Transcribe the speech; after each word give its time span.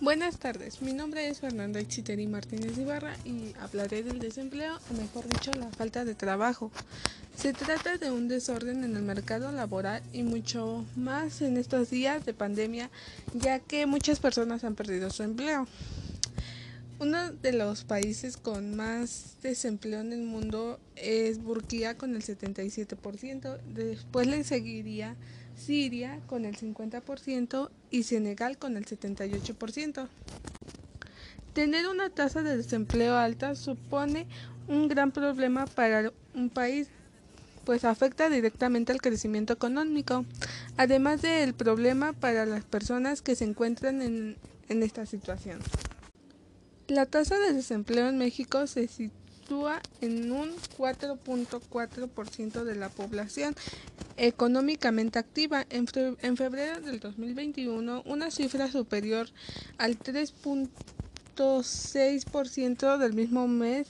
Buenas 0.00 0.38
tardes, 0.38 0.80
mi 0.80 0.92
nombre 0.92 1.28
es 1.28 1.40
Fernanda 1.40 1.84
Chiteri 1.84 2.28
Martínez 2.28 2.78
Ibarra 2.78 3.16
y 3.24 3.52
hablaré 3.58 4.04
del 4.04 4.20
desempleo, 4.20 4.78
o 4.92 4.94
mejor 4.94 5.26
dicho, 5.26 5.50
la 5.54 5.70
falta 5.70 6.04
de 6.04 6.14
trabajo. 6.14 6.70
Se 7.36 7.52
trata 7.52 7.98
de 7.98 8.12
un 8.12 8.28
desorden 8.28 8.84
en 8.84 8.96
el 8.96 9.02
mercado 9.02 9.50
laboral 9.50 10.00
y 10.12 10.22
mucho 10.22 10.84
más 10.94 11.42
en 11.42 11.56
estos 11.56 11.90
días 11.90 12.24
de 12.24 12.32
pandemia, 12.32 12.90
ya 13.34 13.58
que 13.58 13.86
muchas 13.86 14.20
personas 14.20 14.62
han 14.62 14.76
perdido 14.76 15.10
su 15.10 15.24
empleo. 15.24 15.66
Uno 17.00 17.32
de 17.32 17.52
los 17.52 17.82
países 17.82 18.36
con 18.36 18.76
más 18.76 19.34
desempleo 19.42 20.00
en 20.00 20.12
el 20.12 20.22
mundo 20.22 20.78
es 20.94 21.42
Burkina 21.42 21.96
con 21.96 22.14
el 22.14 22.22
77%, 22.22 23.58
después 23.74 24.28
le 24.28 24.44
seguiría 24.44 25.16
Siria 25.58 26.20
con 26.26 26.44
el 26.44 26.56
50% 26.56 27.70
y 27.90 28.04
Senegal 28.04 28.58
con 28.58 28.76
el 28.76 28.86
78%. 28.86 30.08
Tener 31.52 31.88
una 31.88 32.10
tasa 32.10 32.42
de 32.42 32.56
desempleo 32.56 33.16
alta 33.16 33.54
supone 33.54 34.26
un 34.68 34.88
gran 34.88 35.10
problema 35.10 35.66
para 35.66 36.12
un 36.34 36.50
país, 36.50 36.88
pues 37.64 37.84
afecta 37.84 38.30
directamente 38.30 38.92
al 38.92 39.00
crecimiento 39.00 39.52
económico, 39.52 40.24
además 40.76 41.22
del 41.22 41.54
problema 41.54 42.12
para 42.12 42.46
las 42.46 42.64
personas 42.64 43.22
que 43.22 43.34
se 43.34 43.44
encuentran 43.44 44.02
en, 44.02 44.36
en 44.68 44.82
esta 44.82 45.06
situación. 45.06 45.58
La 46.86 47.06
tasa 47.06 47.38
de 47.38 47.52
desempleo 47.52 48.08
en 48.08 48.18
México 48.18 48.66
se 48.66 48.88
sitúa 48.88 49.80
en 50.00 50.32
un 50.32 50.50
4.4% 50.78 52.64
de 52.64 52.74
la 52.74 52.88
población 52.88 53.54
económicamente 54.18 55.18
activa. 55.18 55.66
En, 55.70 55.86
febrero 55.86 56.80
del 56.80 57.00
2021, 57.00 58.02
una 58.04 58.30
cifra 58.30 58.70
superior 58.70 59.30
al 59.78 59.98
3.6% 59.98 62.98
del 62.98 63.14
mismo 63.14 63.48
mes 63.48 63.88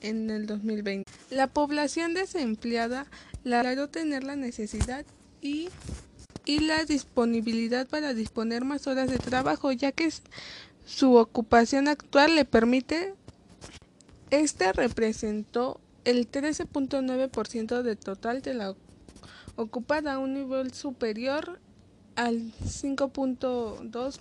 en 0.00 0.28
el 0.30 0.46
2020. 0.46 1.10
La 1.30 1.46
población 1.46 2.12
desempleada 2.14 3.06
logró 3.44 3.88
tener 3.88 4.24
la 4.24 4.36
necesidad 4.36 5.06
y 5.40 5.70
y 6.44 6.60
la 6.60 6.84
disponibilidad 6.84 7.86
para 7.86 8.14
disponer 8.14 8.64
más 8.64 8.86
horas 8.86 9.10
de 9.10 9.18
trabajo, 9.18 9.72
ya 9.72 9.92
que 9.92 10.10
su 10.84 11.14
ocupación 11.14 11.88
actual 11.88 12.34
le 12.34 12.44
permite. 12.44 13.14
Este 14.30 14.72
representó 14.72 15.80
el 16.04 16.30
13.9% 16.30 17.82
del 17.82 17.98
total 17.98 18.42
de 18.42 18.54
la 18.54 18.74
ocupada, 19.56 20.18
un 20.18 20.34
nivel 20.34 20.72
superior 20.72 21.58
al 22.16 22.52
5.2 22.64 24.18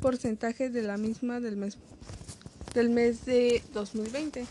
porcentaje 0.00 0.70
de 0.70 0.82
la 0.82 0.96
misma 0.96 1.40
del 1.40 1.56
mes 1.56 1.76
del 2.74 2.90
mes 2.90 3.24
de 3.24 3.62
2020. 3.72 4.46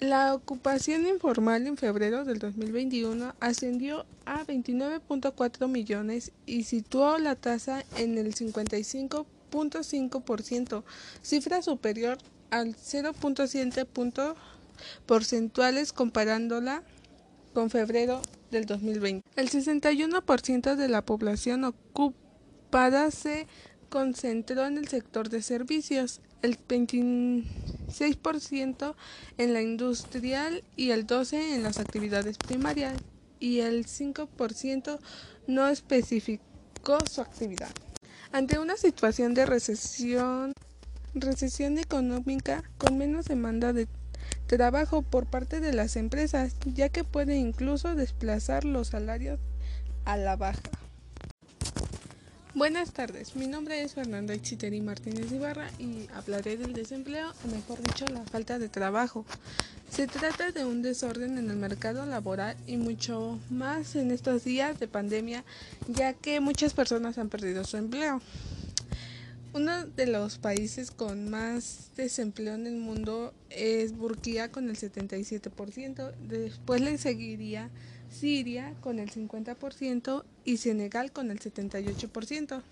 La 0.00 0.34
ocupación 0.34 1.06
informal 1.06 1.66
en 1.66 1.76
febrero 1.76 2.24
del 2.24 2.38
2021 2.38 3.34
ascendió 3.40 4.06
a 4.24 4.44
29.4 4.44 5.68
millones 5.68 6.30
y 6.46 6.62
situó 6.62 7.18
la 7.18 7.34
tasa 7.34 7.84
en 7.96 8.16
el 8.16 8.32
55.5%, 8.34 10.84
cifra 11.20 11.62
superior 11.62 12.18
al 12.50 12.76
0.7 12.76 13.86
puntos 13.86 14.36
porcentuales 15.06 15.92
comparándola 15.92 16.82
con 17.54 17.70
febrero 17.70 18.20
del 18.50 18.66
2020. 18.66 19.22
El 19.36 19.50
61% 19.50 20.74
de 20.76 20.88
la 20.88 21.04
población 21.04 21.64
ocupada 21.64 23.10
se 23.10 23.46
concentró 23.88 24.66
en 24.66 24.78
el 24.78 24.88
sector 24.88 25.28
de 25.28 25.42
servicios, 25.42 26.20
el 26.42 26.58
26% 26.58 28.94
en 29.38 29.52
la 29.52 29.62
industrial 29.62 30.64
y 30.76 30.90
el 30.90 31.06
12% 31.06 31.34
en 31.34 31.62
las 31.62 31.78
actividades 31.78 32.38
primarias 32.38 32.94
y 33.40 33.60
el 33.60 33.86
5% 33.86 34.98
no 35.46 35.68
especificó 35.68 36.98
su 37.10 37.20
actividad. 37.20 37.70
Ante 38.30 38.58
una 38.58 38.76
situación 38.76 39.32
de 39.34 39.46
recesión, 39.46 40.52
recesión 41.14 41.78
económica 41.78 42.62
con 42.78 42.98
menos 42.98 43.26
demanda 43.26 43.72
de 43.72 43.88
trabajo 44.46 45.02
por 45.02 45.26
parte 45.26 45.60
de 45.60 45.72
las 45.72 45.96
empresas, 45.96 46.54
ya 46.64 46.88
que 46.88 47.04
puede 47.04 47.36
incluso 47.36 47.94
desplazar 47.94 48.64
los 48.64 48.88
salarios 48.88 49.40
a 50.04 50.16
la 50.16 50.36
baja. 50.36 50.70
Buenas 52.54 52.92
tardes, 52.92 53.36
mi 53.36 53.46
nombre 53.46 53.82
es 53.82 53.94
Fernanda 53.94 54.36
Chiteri 54.40 54.80
Martínez 54.80 55.30
Ibarra 55.30 55.70
y 55.78 56.08
hablaré 56.14 56.56
del 56.56 56.72
desempleo, 56.72 57.32
o 57.44 57.54
mejor 57.54 57.80
dicho, 57.82 58.04
la 58.08 58.24
falta 58.24 58.58
de 58.58 58.68
trabajo. 58.68 59.24
Se 59.90 60.06
trata 60.06 60.50
de 60.50 60.64
un 60.64 60.82
desorden 60.82 61.38
en 61.38 61.50
el 61.50 61.56
mercado 61.56 62.04
laboral 62.04 62.56
y 62.66 62.76
mucho 62.76 63.38
más 63.48 63.94
en 63.96 64.10
estos 64.10 64.44
días 64.44 64.80
de 64.80 64.88
pandemia, 64.88 65.44
ya 65.86 66.14
que 66.14 66.40
muchas 66.40 66.74
personas 66.74 67.18
han 67.18 67.28
perdido 67.28 67.64
su 67.64 67.76
empleo. 67.76 68.20
Uno 69.58 69.86
de 69.86 70.06
los 70.06 70.38
países 70.38 70.92
con 70.92 71.30
más 71.30 71.90
desempleo 71.96 72.54
en 72.54 72.68
el 72.68 72.76
mundo 72.76 73.34
es 73.50 73.90
Burkina 73.90 74.52
con 74.52 74.70
el 74.70 74.76
77%, 74.76 76.12
después 76.28 76.80
le 76.80 76.96
seguiría 76.96 77.68
Siria 78.08 78.74
con 78.80 79.00
el 79.00 79.10
50% 79.10 80.22
y 80.44 80.58
Senegal 80.58 81.10
con 81.10 81.32
el 81.32 81.40
78%. 81.40 82.62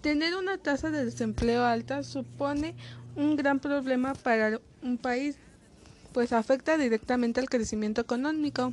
Tener 0.00 0.36
una 0.36 0.56
tasa 0.56 0.90
de 0.90 1.04
desempleo 1.04 1.66
alta 1.66 2.02
supone 2.02 2.74
un 3.14 3.36
gran 3.36 3.60
problema 3.60 4.14
para 4.14 4.58
un 4.82 4.96
país, 4.96 5.36
pues 6.14 6.32
afecta 6.32 6.78
directamente 6.78 7.40
al 7.40 7.50
crecimiento 7.50 8.00
económico, 8.00 8.72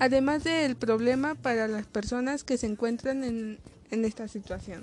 además 0.00 0.42
del 0.42 0.74
problema 0.74 1.36
para 1.36 1.68
las 1.68 1.86
personas 1.86 2.42
que 2.42 2.58
se 2.58 2.66
encuentran 2.66 3.22
en, 3.22 3.60
en 3.92 4.04
esta 4.04 4.26
situación. 4.26 4.82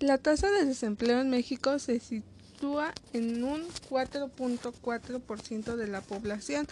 La 0.00 0.18
tasa 0.18 0.50
de 0.50 0.66
desempleo 0.66 1.22
en 1.22 1.30
México 1.30 1.78
se 1.78 2.00
sitúa 2.00 2.92
en 3.14 3.42
un 3.44 3.66
4.4% 3.88 5.76
de 5.76 5.86
la 5.86 6.02
población 6.02 6.66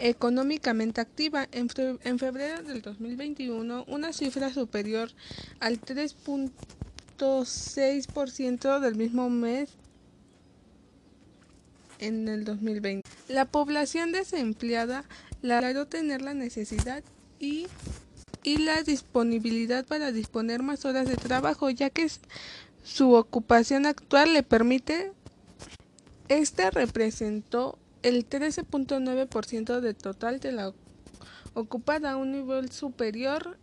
económicamente 0.00 1.00
activa. 1.00 1.46
En, 1.52 1.68
febrero 1.68 2.64
del 2.64 2.82
2021, 2.82 3.84
una 3.86 4.12
cifra 4.12 4.52
superior 4.52 5.10
al 5.60 5.80
3.6% 5.80 8.80
del 8.80 8.96
mismo 8.96 9.30
mes 9.30 9.70
en 12.00 12.26
el 12.28 12.44
2020. 12.44 13.08
La 13.28 13.44
población 13.44 14.10
desempleada 14.10 15.04
logró 15.40 15.86
tener 15.86 16.22
la 16.22 16.34
necesidad 16.34 17.04
y, 17.38 17.68
y 18.46 18.58
la 18.58 18.84
disponibilidad 18.84 19.84
para 19.84 20.12
disponer 20.12 20.62
más 20.62 20.84
horas 20.84 21.08
de 21.08 21.16
trabajo, 21.16 21.68
ya 21.68 21.90
que 21.90 22.06
su 22.84 23.14
ocupación 23.14 23.86
actual 23.86 24.34
le 24.34 24.44
permite. 24.44 25.12
Este 26.28 26.70
representó 26.70 27.76
el 28.04 28.28
13.9% 28.28 29.80
del 29.80 29.96
total 29.96 30.38
de 30.38 30.52
la 30.52 30.72
ocupada, 31.54 32.16
un 32.16 32.30
nivel 32.30 32.70
superior 32.70 33.58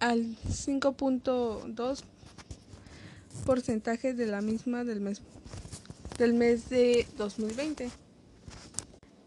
al 0.00 0.34
5.2 0.48 2.02
porcentaje 3.44 4.14
de 4.14 4.26
la 4.26 4.40
misma 4.40 4.82
del 4.84 5.00
mes 5.00 5.20
del 6.16 6.32
mes 6.32 6.70
de 6.70 7.06
2020. 7.18 7.90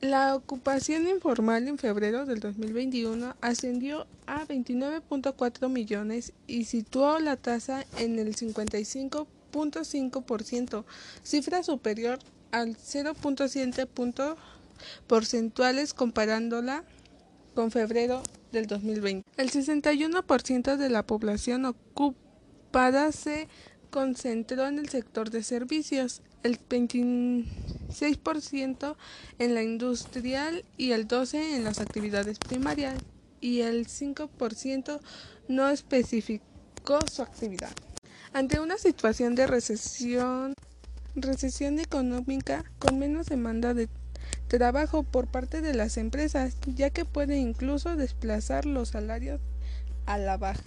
La 0.06 0.36
ocupación 0.36 1.08
informal 1.08 1.68
en 1.68 1.80
febrero 1.80 2.28
del 2.28 2.40
2021 2.40 3.36
ascendió 3.42 4.06
a 4.28 4.46
29.4 4.46 5.68
millones 5.68 6.32
y 6.46 6.66
situó 6.66 7.18
la 7.18 7.38
tasa 7.38 7.88
en 7.98 8.20
el 8.20 8.36
55.5%, 8.36 10.86
cifra 11.24 11.64
superior 11.64 12.20
al 12.52 12.78
0.7 12.78 13.88
puntos 13.88 14.38
porcentuales 15.08 15.96
comparándola 15.96 16.84
con 17.56 17.72
febrero 17.72 18.22
del 18.52 18.68
2020. 18.68 19.28
El 19.38 19.50
61% 19.50 20.76
de 20.76 20.90
la 20.90 21.02
población 21.02 21.66
ocupada 21.66 23.12
se 23.12 23.48
concentró 23.90 24.68
en 24.68 24.78
el 24.78 24.88
sector 24.88 25.32
de 25.32 25.42
servicios, 25.42 26.22
el 26.46 26.60
26% 26.60 28.96
en 29.40 29.56
la 29.56 29.64
industrial 29.64 30.64
y 30.78 30.92
el 30.92 31.08
12% 31.08 31.56
en 31.56 31.64
las 31.64 31.80
actividades 31.80 32.38
primarias 32.38 33.02
y 33.42 33.62
el 33.62 33.88
5% 33.88 35.00
no 35.48 35.70
especificó 35.70 37.00
su 37.12 37.24
actividad. 37.24 37.72
Ante 38.32 38.60
una 38.60 38.78
situación 38.78 39.34
de 39.34 39.48
recesión, 39.48 40.54
recesión 41.16 41.80
económica 41.80 42.64
con 42.78 43.00
menos 43.00 43.26
demanda 43.26 43.74
de 43.74 43.90
trabajo 44.48 45.02
por 45.02 45.26
parte 45.28 45.62
de 45.62 45.74
las 45.74 45.98
empresas, 45.98 46.58
ya 46.68 46.92
que 46.92 47.06
puede 47.06 47.38
incluso 47.38 47.96
desplazar 47.96 48.66
los 48.66 48.90
salarios 48.90 49.42
a 50.06 50.20
la 50.20 50.38
baja. 50.38 50.62